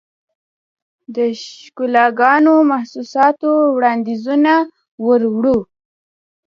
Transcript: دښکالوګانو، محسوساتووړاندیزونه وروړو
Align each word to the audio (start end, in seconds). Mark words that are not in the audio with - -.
دښکالوګانو، 1.15 2.53
محسوساتووړاندیزونه 2.69 4.53
وروړو 5.05 5.57